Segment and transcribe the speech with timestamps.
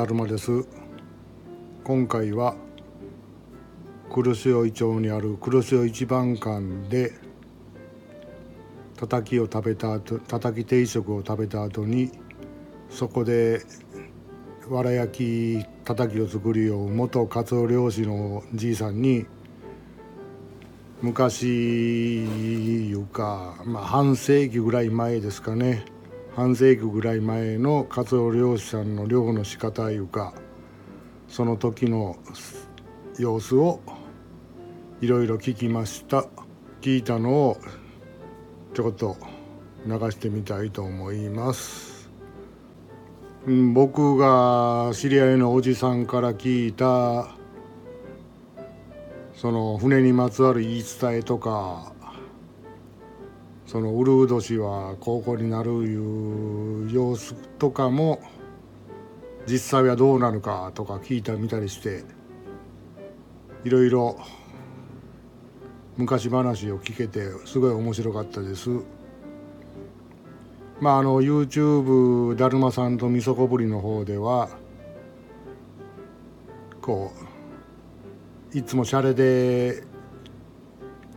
[0.00, 0.64] だるまです。
[1.84, 2.56] 今回は
[4.10, 7.12] 黒潮井町にある黒潮一番館で
[8.96, 12.12] たたきを食べた後たたき定食を食べた後に
[12.88, 13.60] そこで
[14.70, 19.26] わら焼きたたきを作るよう元カツオ漁師のじいさんに
[21.02, 25.84] 昔いうか、まあ、半世紀ぐらい前ですかね
[26.36, 30.32] 半世紀ぐらい前のカツオ漁師さんの漁の仕方いうか
[31.28, 32.16] その時の
[33.18, 33.80] 様子を
[35.00, 36.26] いろいろ聞きました。
[36.80, 37.58] 聞いたのを
[38.74, 39.16] ちょこっと
[39.86, 42.10] 流してみたいと思います。
[43.74, 47.34] 僕が知り合いのおじさんから聞いた
[49.34, 51.92] その船にまつわる言い伝えとか
[53.70, 58.20] そのウルード氏は高校になるいう様子とかも
[59.46, 62.02] 実際はどうなるかとか聞いたみたりして
[63.62, 64.18] いろいろ
[65.96, 68.70] 昔話を聞けてすごい面白かったです。
[70.80, 74.48] まああの YouTube だるまさんとみそこぶりの方では
[76.82, 77.12] こ
[78.52, 79.84] ういつもシャレで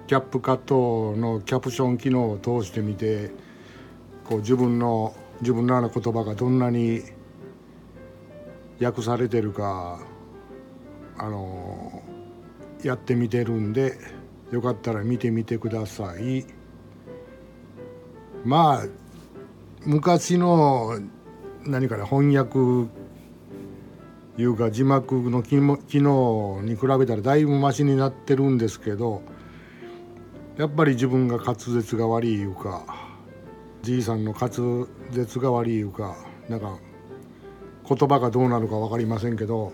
[0.07, 3.31] キャップカットのキャプション機能を通してみて
[4.25, 7.03] こう自分の自分の言葉がどんなに
[8.81, 9.99] 訳されてるか
[11.17, 12.01] あの
[12.83, 13.97] やってみてるんで
[14.51, 16.45] よかったら見てみてください。
[18.43, 18.85] まあ
[19.85, 20.99] 昔の
[21.65, 22.89] 何かね翻訳
[24.37, 29.21] いうか字幕の機能に比べたらだいぶマシになってるんですけど
[30.57, 32.85] やっぱり自分が滑舌が悪いいうか
[33.81, 36.15] じいさんの滑舌が悪いいうか
[36.47, 36.77] なんか
[37.87, 39.73] 言葉がどうなるか分かりませんけど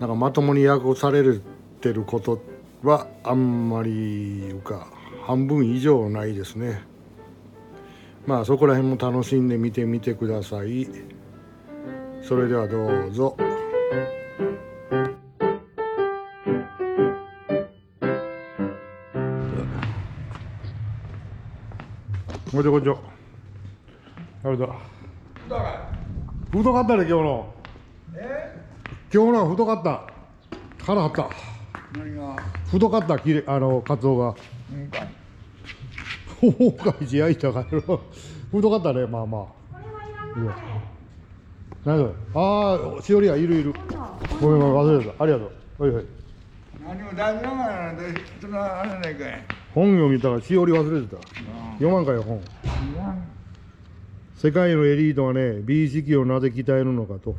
[0.00, 1.22] なんかまともに訳され
[1.80, 2.40] てること
[2.82, 4.88] はあんまりいうか
[5.26, 6.82] 半分以上ないですね。
[8.26, 10.88] まあそこら辺も楽しんで見てみてください。
[12.22, 13.36] それではどうぞ。
[22.54, 22.98] こんにちはこんにちは。
[24.44, 24.68] あれだ？
[26.52, 27.52] 太かったね今日の
[28.16, 28.62] え。
[29.12, 30.02] 今日のは太かった。
[30.84, 31.30] 腹張った。
[31.98, 32.36] 何が
[32.70, 34.36] 太かったきれあのカツオが。
[34.72, 35.08] うんかい
[36.52, 39.80] ほうかいし焼いたから太かったねまあまあ。
[40.40, 40.56] いや
[41.84, 42.10] 何それ？
[42.36, 43.74] ああしおりはいるいる。
[44.40, 45.50] ごめんごめん忘れてたありがと
[45.80, 45.82] う。
[45.86, 46.04] はいはい。
[46.86, 48.00] 何も大事ながらな
[48.40, 49.42] そんなあれないかい
[49.74, 51.20] 本読みたらしおり忘れてた。
[51.74, 52.40] 読まんかよ本。
[54.36, 57.34] 世界のエリートはね美意識をなぜ鍛えるのかと。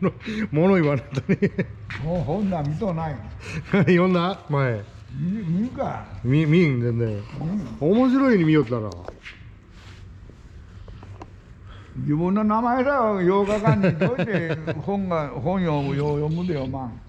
[0.00, 0.12] 物
[0.50, 1.38] 物言われたね。
[2.04, 3.16] もうほんなん見とない。
[3.70, 4.40] 読んだ？
[4.48, 4.82] 前。
[5.16, 6.04] 見見るか。
[6.24, 7.22] 見見ん全然。
[7.80, 8.90] 面白いに見よったら
[11.98, 13.22] 自分の名前だよ。
[13.22, 13.98] 洋画館に。
[13.98, 17.00] どいて本が本読むよう読むでよまん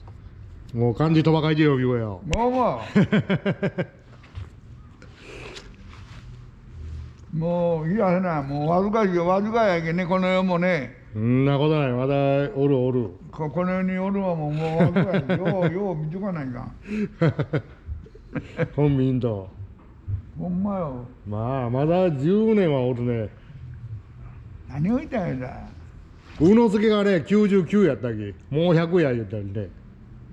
[0.73, 2.81] もう漢字とばかりで読みようよ もうも
[7.33, 8.41] うもういやせな。
[8.41, 9.27] もうわずかしよ。
[9.27, 10.06] わずかやけね。
[10.06, 10.95] この世もね。
[11.13, 11.91] そんなことない。
[11.91, 12.16] まだ
[12.56, 13.09] おるおる。
[13.31, 14.94] ここの世におるわもうもうわず
[15.27, 16.72] かやよう よう見とかないかん。
[18.75, 19.50] 本見んと。
[20.39, 21.06] ほんまよ。
[21.27, 23.29] まあまだ10年はおるね。
[24.69, 25.47] 何を言ったんや。
[25.47, 25.59] だ
[26.39, 29.69] 宇之助がね99やったっけもう100や言ったりね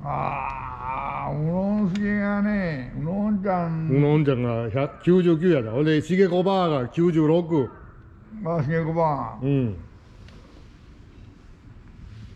[0.06, 3.88] ああ、うどんすけがね、うどんちゃん。
[3.88, 5.70] 宇のんちゃんが100 99やった。
[5.70, 7.68] ほんで重子ばあが96
[8.42, 9.76] がすげこばん、うん。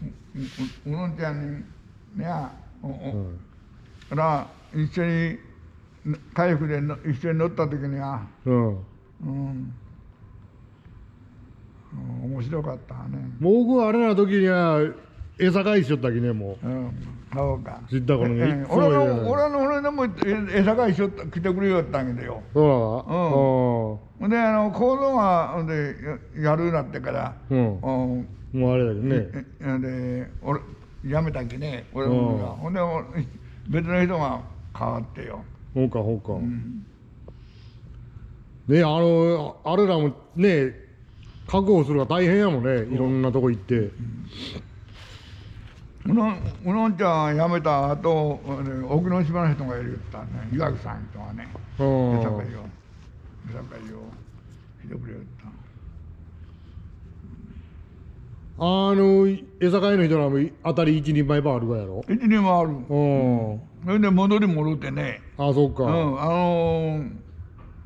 [0.02, 2.50] ううどんちゃんに、ねや、
[2.82, 2.94] おおう
[4.14, 4.16] ん。
[4.16, 5.38] ら、一緒に、
[6.34, 8.66] 台風での一緒に乗った時には、うん。
[8.66, 8.84] うん、
[9.20, 9.74] うん
[12.32, 13.30] 面白かったね。
[13.40, 14.80] 僕はあれな時には
[15.38, 16.68] 餌返ししよったきねもう。
[16.68, 16.92] ん、
[17.32, 17.80] そうか。
[17.88, 20.08] 知った頃に俺の、俺の、俺のもえ
[20.58, 22.42] 餌返しよった、来てくれよったんやけどよ。
[22.50, 25.96] うそうなのほんで、あの、行動は、ほんで、
[26.36, 28.28] ややるなってから、うん、うん、うん、
[28.60, 29.28] もうあれだけどね。
[29.60, 30.60] えで俺
[31.04, 32.48] 辞めたっけね俺もが。
[32.48, 33.04] ほんで俺
[33.68, 34.42] 別の人が
[34.76, 35.44] 変わってよ、
[35.74, 36.86] そうかそうか、うん、
[38.66, 40.74] ねあのあれらもね
[41.46, 42.94] 確保するのが大変やもんね。
[42.94, 43.90] いろんなとこ行って、うの
[46.08, 50.48] うのんちゃん辞めた後で沖ノ島の人がいる言ったね。
[50.52, 51.48] 岩城さん人がね。
[51.78, 52.64] うん江坂よ。
[53.50, 54.00] 江坂よ。
[54.82, 55.48] ひどくれ言った。
[58.60, 59.26] あの
[59.60, 62.04] 餌飼いの人らも当たり一人前ばあるわやろ？
[62.08, 62.70] 一人もある。
[62.70, 65.20] うんそれで戻り戻ってね。
[65.36, 66.20] あそっか、うん。
[66.20, 67.12] あのー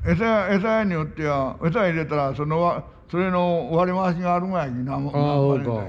[0.05, 5.85] 餌餌屋によっては餌入れたらそのわそれの割り回しがあるがやきなもああそうか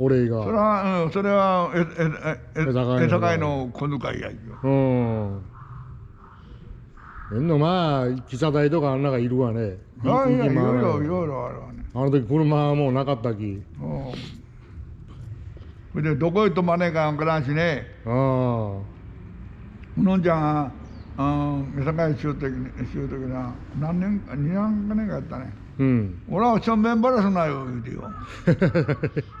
[0.00, 0.44] 何割れたんや俺が。
[0.44, 3.70] それは、うん、それはえええ餌飼いの。
[3.72, 4.30] 小遣いや
[4.62, 5.42] うん。
[7.32, 9.78] えんのまあ記者台とかあんながいるわね。
[10.02, 11.84] いやい行き回らないろいろいろいろあるわね。
[11.94, 13.42] あの時車はもうなかったき。
[13.44, 13.62] うん。
[15.92, 17.84] それでどこへ泊まねえかわからんしね。
[18.06, 18.10] あ
[19.96, 20.72] うのんちゃんが
[21.18, 22.52] うん餌飼いしようとき
[22.90, 25.52] しようときな何年か2年か年かやったね。
[25.52, 26.22] あうん。
[26.30, 28.10] 俺はしょんべんばらすなよ言うてよ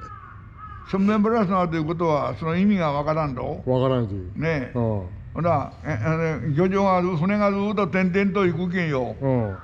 [0.90, 3.62] しょんべんばらすなということはその意味がわからんと？
[3.64, 4.12] わからんし。
[4.34, 4.76] ねえ。
[4.76, 4.82] うん。
[5.34, 9.14] ほらえあの漁場が船がずっと点々と行くけんよ。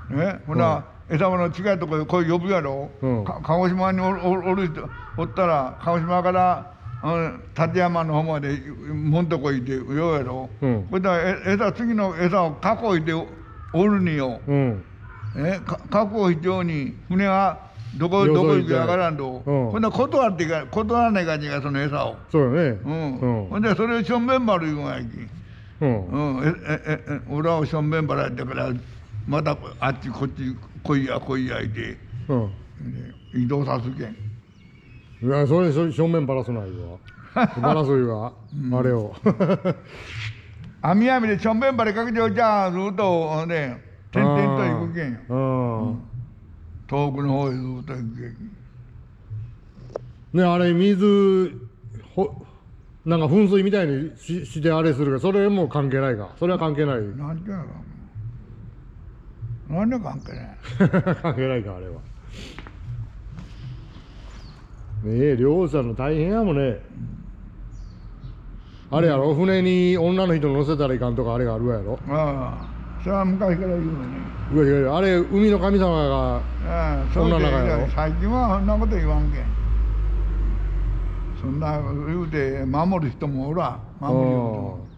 [0.09, 0.17] うん。
[0.17, 7.33] ねほら、餌場の近いとこへこう呼ぶやろ、う鹿児島におるおるおる人おったら鹿児島からあの
[7.67, 8.61] 立山の方まで
[8.95, 10.87] もんとこ行ってようやろ、うん。
[10.89, 13.13] これだえ餌次の餌を確保して
[13.73, 14.85] おるによ、うん。
[15.35, 19.71] えか確保必要に船がどこどこ行くかわからんと、うん。
[19.71, 22.81] ほんなら断っていか断らないかんじがその餌を、そうよね。
[22.85, 23.21] うん。
[23.21, 23.47] うん。
[23.49, 25.05] ほんでそれをしょんべん丸言うんやき。
[25.81, 26.07] うん。
[26.39, 28.73] うん、ええええ俺はしょんべんばらやったから
[29.27, 31.99] またあっちこっち来いや来いやいて。
[32.29, 32.53] うん。
[33.33, 34.17] で移動さすけん。
[35.23, 36.99] いやそれ正面バラすないわ。
[37.61, 38.33] バラすいわ、
[38.73, 39.15] あれを。
[40.83, 43.77] 網網でしょんべんばらかけておじゃあずっとほんで
[44.13, 45.19] 点々と行くけんよ。
[45.29, 46.16] うん
[46.89, 48.03] 遠くの方へずっと行
[50.33, 51.53] ねあれ水
[52.15, 52.47] ほ
[53.05, 56.31] なんか噴水みたいにししてあれするからそれも関係ないか。
[56.41, 57.03] それは関係ない。
[57.17, 57.65] なんでや
[59.71, 61.15] ろなんで関係ない。
[61.23, 61.93] 関係ないかあれは。
[61.93, 62.01] ね
[65.05, 66.81] え漁師さんの大変やもんね。
[68.91, 71.99] あれやろ船に女の人乗せたらいかんとかあれがあるわやろ。
[72.09, 72.76] ああ
[73.07, 74.19] それは昔から言うのね。
[74.53, 77.87] いやいやあれ海の神様がああそんな中やろ？
[77.95, 79.45] 最近はそんなこと言わんけん。
[81.41, 83.81] そんな言うて守る人もおらん。
[84.01, 84.89] 守る人も。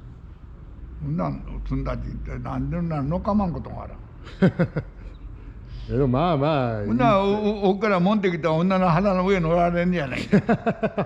[1.03, 3.95] そんなん積んだちってなんでなんのかまんこともあら
[5.95, 10.21] でもまあまあほんならおお奥から持ってきた女の肌の上乗られんじゃない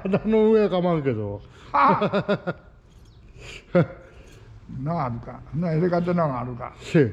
[0.04, 1.40] 肌の上はかまんけど
[4.80, 5.40] なあるか。
[5.54, 6.72] な入れ方ながあるか。
[6.80, 7.12] せ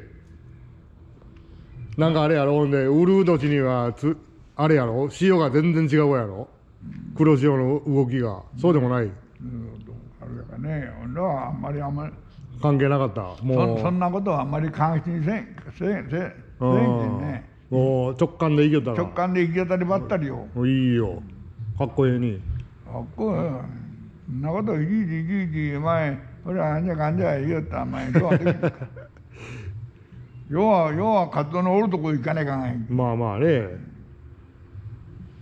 [1.98, 2.54] なんかあれやろ。
[2.54, 4.18] ほんでウルード地にはつ
[4.56, 5.10] あれやろ。
[5.10, 6.48] 潮が全然違うやろ。
[7.16, 8.42] 黒潮の動きが。
[8.58, 9.04] そうでもない。
[9.04, 9.70] うん
[10.22, 10.92] あるやからね。
[11.00, 12.14] ほんならあんまりあんまり。
[12.62, 13.22] 関係なかった。
[13.44, 13.78] もう。
[13.78, 15.48] そそんなことはあんまり関心せん
[15.78, 17.50] せんせんせんけんね。
[17.70, 19.08] もう直感で行きよったら。
[19.08, 20.48] 直感で行き当たりばったりよ。
[20.58, 21.22] いいよ。
[21.78, 22.42] かっこええに。
[22.92, 23.62] あっこよ
[24.28, 28.72] そんなこといちいちいちいち前俺はあんじゃかんじゃ言いよった前どうはできんか
[30.50, 33.68] 要は要はカツオのおるとこ行かねえかんがいまあまあね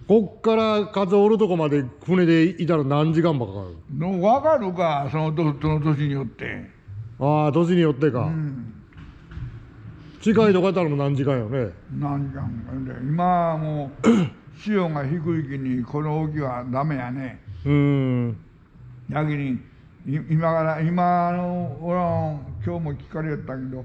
[0.06, 6.70] こっからカツオおるとこまで船でいたら何時間ばかかるの分かるかそのとその年によって
[7.20, 8.74] ああ年によってか、うん
[10.20, 14.08] 近いとこやったらもう何時間よねなんじゃんで今はもう
[14.60, 18.38] 潮が低い日にこの沖はダメやねうーん
[19.10, 19.58] やけにい
[20.08, 23.84] 今から今あの俺は今日も聞かれたけど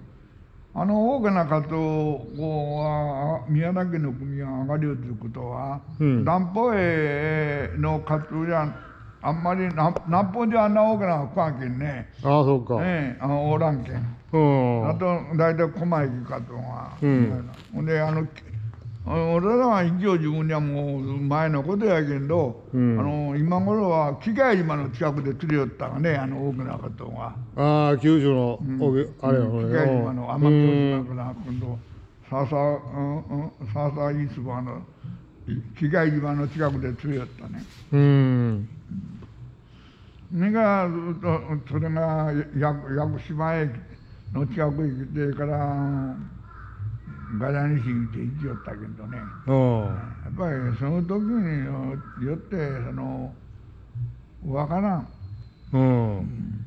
[0.73, 6.21] あの大きなカツオは宮崎の国が上がるよということは、うん。
[6.21, 8.73] 南方へのカツオじゃ
[9.21, 12.09] あんまり南南方であんな大きな食わんけんね。
[12.23, 14.17] ああそうか、ねえあのおらんけん。
[14.33, 14.89] うん。
[14.89, 17.51] あと大体小巻きカツオが、うん。
[17.75, 18.27] ほんであの
[19.05, 23.01] 俺らは一応自分にはもう前のことやけど、うん。
[23.01, 27.35] あの今頃は機械島の近くで釣りよったがねあの大きなカツオが。
[27.57, 28.81] ああ九州の、うん。
[28.81, 28.91] お
[29.27, 30.29] あれやろ機械島のうん。
[30.31, 31.79] 奄美大島から今度
[32.31, 34.83] 笹うんうん笹イスバの
[35.77, 37.65] 機械島の近くで釣りよったね。
[37.93, 38.69] うん。
[40.33, 40.89] それが
[41.69, 43.71] それが屋屋久島駅
[44.33, 46.17] の近くへ来てから
[47.39, 49.23] ガラ西行って行きよったけどね。
[49.47, 49.53] う。
[49.53, 51.65] んやっぱりその時に
[52.27, 53.33] よってその
[54.45, 55.09] 分からん。
[55.73, 55.79] う。
[55.79, 56.67] ん。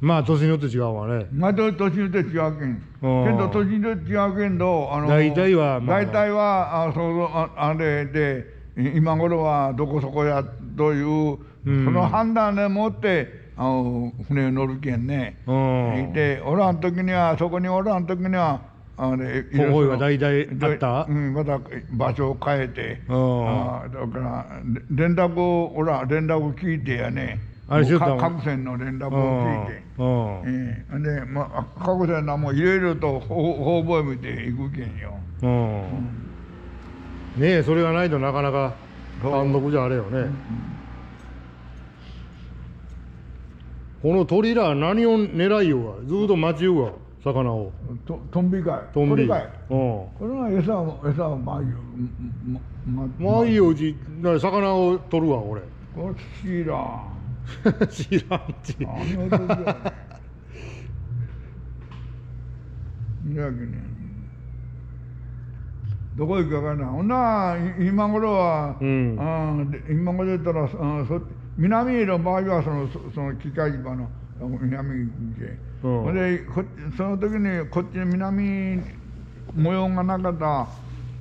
[0.00, 1.26] まあ年によって違うわね。
[1.32, 2.82] また年によって違うけん。
[3.00, 3.02] け
[3.38, 10.44] ど年によって違うけんどあの大体はまあ大体はあそうああれでい今頃はどこそこや
[10.76, 11.84] という、うん。
[11.84, 15.40] その判断でもってあの船に乗るけんね。
[15.46, 15.52] う。
[15.52, 18.67] んいておらん時にはそこにおらん時には
[19.00, 21.06] あれ方法が代々あった？
[21.08, 21.60] うんまた
[21.92, 23.00] 場所を変えて。
[23.08, 23.48] うん。
[23.48, 27.38] あだかられ連絡をほら連絡を聞いてやね。
[27.68, 29.82] あれし各線の連絡を聞いて。
[29.98, 30.98] うんええ。
[31.20, 35.16] でまあ各線のもういろいろと方方々見ていくけんよ。
[35.42, 35.82] うん。
[37.36, 38.74] ねえそれがないとなかなか
[39.22, 40.28] 単独じゃあれよね、
[44.02, 46.92] この鳥ら何を狙いようがずっと待ちようが
[47.24, 47.72] 魚を
[48.06, 48.94] とトンビかい。
[48.94, 51.66] トンビこれこれは餌を餌をまあいう
[52.46, 53.74] まままあいいよ
[54.38, 55.62] 魚を取るわ俺
[55.94, 57.04] こちら。
[57.88, 59.92] 知らんちあの時は。
[63.26, 63.88] いやけね。
[66.16, 66.88] どこ行くかわかんない。
[66.88, 70.68] ほんない今頃は、うんあで今頃言ったら、あ
[71.06, 71.20] そ
[71.56, 74.04] 南の場合はそのそその機械場の
[74.40, 75.10] あ南に
[75.82, 75.88] 行け。
[75.88, 76.02] うん。
[76.04, 76.64] ほんでこ
[76.96, 78.80] その時にこっちの南
[79.54, 80.68] 模様がなかった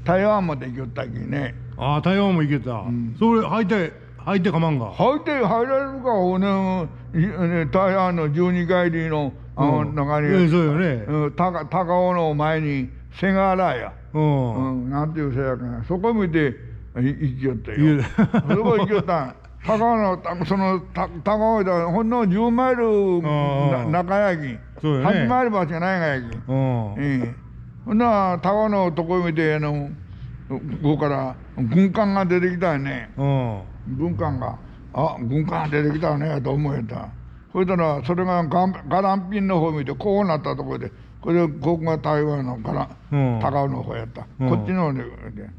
[0.04, 1.56] 台湾まで行きよったきね。
[1.78, 3.16] ああ台湾も行けた、ん。
[3.20, 11.06] それ入って入ってかまんが入って入られるか、おね、台湾の十二海里のあのうん中に、ええそうよね。
[11.08, 18.04] うん、高高尾の前に瀬が原や、うん、うん、なんていう瀬やかな、そこ見てい行きよったいよや。
[18.50, 19.34] そこ行きよった。
[19.68, 23.22] 高尾のたそのた高尾だほんの10マイル
[23.92, 25.20] 中やき、そうよね。
[25.26, 26.24] 8マイル場しかないがやき。
[26.24, 26.96] うん。
[26.98, 27.36] ええ、
[27.86, 29.90] ほんなら高尾のとこ見てあの
[30.50, 33.10] ここから軍艦が出てきたよね。
[33.18, 33.64] うん。
[33.98, 34.58] 軍艦が、
[34.94, 37.10] あ軍艦出てきたねと思えた。
[37.52, 43.40] そしたら、それがガランピンの方見て、こうなったところで、これ、ここが台湾のガラうん。
[43.42, 44.28] 高尾の方やった。
[44.40, 44.50] うん。
[44.50, 45.50] こっちの方で、で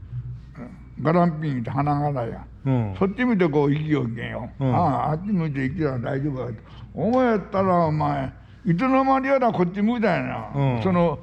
[1.02, 2.44] ガランピンって花柄や。
[2.66, 4.50] うんそっち見てこう行きよけんよ。
[4.60, 6.54] うんああ、あっち向いて行きたら大丈夫やと。
[6.94, 8.32] お前やったら、お前、
[8.66, 10.76] いつの間にやらこっち向いたんやな。
[10.76, 11.18] うんその、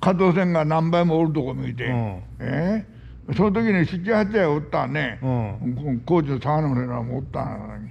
[0.00, 1.86] 加藤線が何倍もおるとこ見て。
[1.86, 2.86] うんえ？
[3.34, 5.18] その時に七八台おったね。
[5.22, 7.88] うん高知の沢の村もおったんやのに。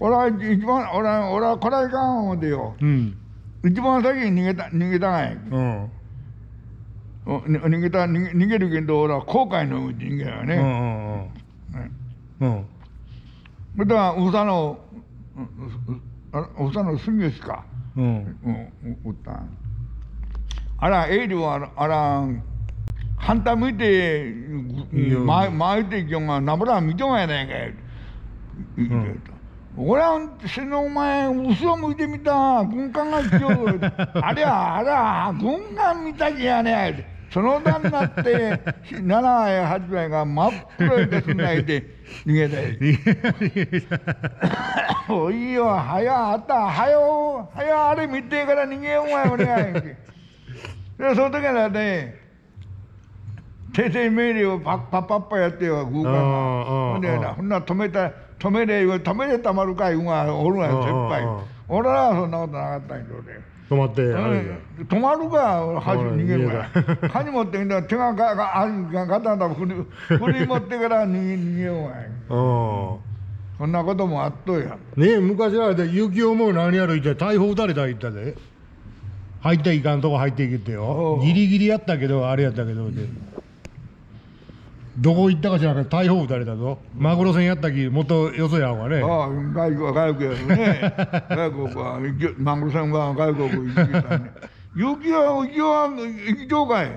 [0.00, 2.74] 俺は一番、俺は、俺はこれはいかん思うてよ。
[2.80, 3.16] うん
[3.64, 5.32] 一番先に逃げた、逃げたがや。
[5.32, 5.90] うん
[7.26, 11.30] 逃げた、逃げ逃げるけど、俺は後悔の道逃げようんね。
[12.40, 12.66] うんうん
[13.76, 14.78] それから、宇佐の、
[16.60, 17.64] 宇佐の住吉か？
[17.96, 19.48] うんうん、おったん。
[20.78, 22.24] あら、エイリは、あら、
[23.16, 24.32] 反対向いて、
[24.92, 27.74] 前、前行っていきよんが、なぶら見とんやないかい。
[28.76, 29.34] 言うてた
[29.76, 33.80] 俺は、せのお前、後ろ向いてみた、軍艦が来よる。
[34.22, 38.22] ありゃ、あら、軍艦見たきやねその段 になって、
[38.92, 41.84] 7杯、8杯が真っ黒いですんないで、
[42.24, 42.78] 逃げたい。
[45.18, 49.72] おいよ、はやあった、はよ、はやあれ見てから逃げようがよ、お願い。
[49.72, 49.96] で、
[51.16, 52.14] その時はね、
[53.72, 56.20] 訂正命令をパッパッパッパやってよ、軍艦が。
[56.20, 61.26] ああほんでほんなら止めた、止めれ、止めれたまるかい、うんがおるがよ、先輩。
[61.66, 63.53] 俺らはそんなことなかったんやけどね。
[63.74, 64.00] 止まって
[64.84, 67.08] 止まるか、箸逃げるか。
[67.08, 69.74] 箸 持ってきたら手がががあがガタガタ振り
[70.18, 72.08] 振り持ってから逃げ逃げようがい。
[72.30, 73.14] うん
[73.56, 74.76] そんなこともあっとや。
[74.96, 78.34] ねえ昔あれで雪男も何やる言って逮捕打たれた言ったで
[79.42, 83.02] 入っていかんとこ入っていけってよギリギリやったけどあれやったけどで
[84.98, 86.78] どこ行ったか知らんけどたれたぞ。
[86.96, 89.02] マグロ船やったきもっとよそやんわね。
[89.02, 90.94] ああ、外国は外国やね。
[91.30, 92.00] 外国は、
[92.38, 94.30] マングロさんは外国行きたね。
[94.76, 96.92] 雪は、雪は、行きとうかい。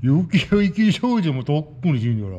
[0.00, 2.36] 雪男行き少女もとっくに死んじゃら。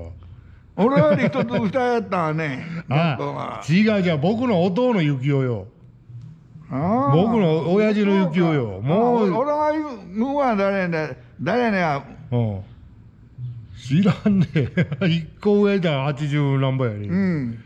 [0.76, 2.66] 俺より一つ下やったわね。
[2.90, 3.62] あ本当は。
[3.70, 5.68] 違う違う僕の弟の雪男よ。
[6.72, 7.16] ああ。
[7.16, 8.82] 僕の親父の雪男よ。
[8.82, 9.82] もうあ俺が言
[10.16, 12.73] うのは誰やね誰やねうん
[13.84, 14.48] 知らんね
[15.10, 17.60] 一個上だ80何倍やね、うん。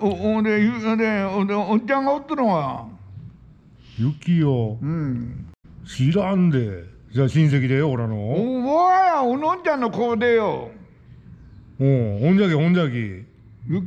[0.00, 2.86] おほんで、ゆほんで、ほんでおっちゃんがおったのは。
[3.98, 5.46] 雪男うん。
[5.84, 10.70] 知らんでじゃあ親戚でよ俺のおわや、おのんちゃんの子でよ。
[11.78, 13.26] うんほんじゃきほんじゃきゆ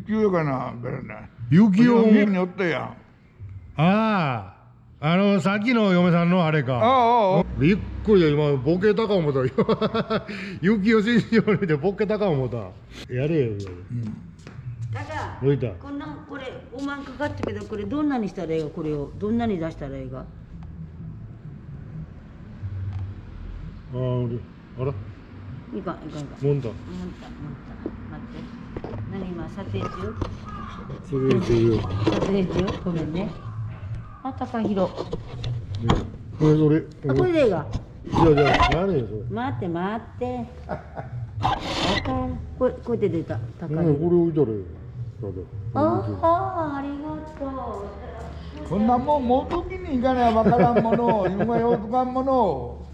[0.05, 1.27] きよかな、からな。
[1.49, 2.81] 雪男家におったやん。
[2.83, 2.95] あ
[3.77, 4.60] あ
[5.03, 6.75] あのさっきの嫁さんのあれあか。
[6.77, 7.43] あ、ああ。
[7.57, 9.39] びっくりだ今ボケたか思った。
[9.43, 9.47] よ
[10.61, 12.57] 雪男信じでボケたか思った。
[13.11, 13.51] やれよ
[14.93, 15.69] だからどういった？
[15.71, 16.43] こんなこれ
[16.77, 20.23] 5万かかったけどこれどんなにしたらいいがこれをどんなに出したらいいがあ
[23.93, 24.35] あ俺
[24.79, 24.93] あら
[25.79, 26.47] いかんいかんいかん。
[26.47, 26.75] もんだもっ
[27.19, 27.73] たもった。
[28.11, 29.01] 待って。
[29.11, 30.13] 何今撮影中？
[31.09, 31.81] それでいいよ。
[31.81, 32.81] 撮影中？
[32.85, 33.31] ごめんね
[34.23, 34.91] あ高広。
[34.93, 35.05] こ
[36.41, 36.83] れそれ。
[37.09, 37.65] あこれでいいが
[38.05, 39.21] じゃあじゃあ何よそれ。
[39.29, 40.45] 待って待って。
[42.57, 43.39] これこうやって出た。
[43.59, 44.59] 高ねこれ値置いたらよ。
[45.73, 45.79] あ
[46.21, 51.21] あありがとこんなもん持う時に行かなわからんもの。
[51.21, 52.33] を今ようとかんもの。
[52.33, 52.87] を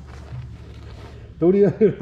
[1.39, 1.93] とりあえ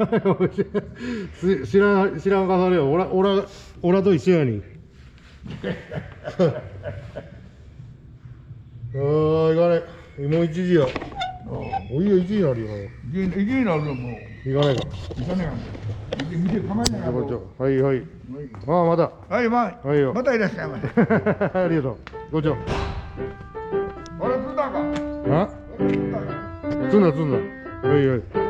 [1.40, 2.90] ずし知らん知らんかされよ。
[2.90, 3.44] おらおら
[3.82, 4.62] おらと一緒やに
[8.94, 9.82] ああいかね
[10.18, 10.26] え。
[10.28, 10.86] もう一時や。
[11.92, 12.68] おいよ一時になるよ。
[13.12, 14.48] 行きになるよもう。
[14.48, 14.82] 行かないか。
[15.16, 15.76] 行かねえか
[16.30, 18.02] 見て構えないははいはい。
[18.66, 20.12] ああまたはいまあはいよ。
[20.14, 20.88] またいらっしゃいませ。
[21.58, 21.96] ありがとう。
[22.32, 22.56] ごちそう。
[24.20, 24.78] あれつだか。
[25.30, 25.48] あ？
[25.78, 27.30] あれつだかつんだつん
[27.82, 27.88] だ。
[27.88, 28.45] はいはい